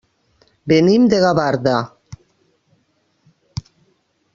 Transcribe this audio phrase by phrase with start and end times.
[0.71, 1.75] Venim de Gavarda.